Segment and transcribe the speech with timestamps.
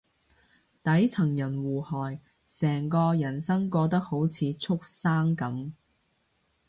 [0.81, 5.73] 底層人互害，成個人生過得好似畜生噉